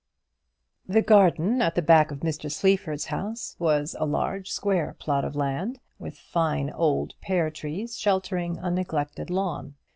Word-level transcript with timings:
The 0.87 1.03
garden 1.03 1.61
at 1.61 1.75
the 1.75 1.81
back 1.83 2.09
of 2.09 2.21
Mr. 2.21 2.51
Sleaford's 2.51 3.05
house 3.05 3.55
was 3.59 3.95
a 3.99 4.03
large 4.03 4.49
square 4.49 4.95
plot 4.97 5.23
of 5.23 5.33
ground, 5.33 5.79
with 5.99 6.17
fine 6.17 6.71
old 6.71 7.13
pear 7.21 7.51
trees 7.51 7.99
sheltering 7.99 8.57
a 8.57 8.71
neglected 8.71 9.29
lawn. 9.29 9.75